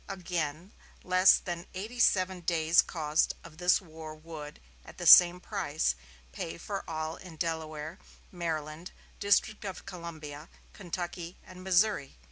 Again, 0.09 0.71
less 1.03 1.37
than 1.37 1.67
eighty 1.75 1.99
seven 1.99 2.39
days' 2.41 2.81
cost 2.81 3.35
of 3.43 3.59
this 3.59 3.79
war 3.79 4.15
would, 4.15 4.59
at 4.83 4.97
the 4.97 5.05
same 5.05 5.39
price, 5.39 5.93
pay 6.31 6.57
for 6.57 6.83
all 6.89 7.17
in 7.17 7.35
Delaware, 7.35 7.99
Maryland, 8.31 8.89
District 9.19 9.63
of 9.63 9.85
Columbia, 9.85 10.49
Kentucky 10.73 11.37
and 11.45 11.63
Missouri.... 11.63 12.15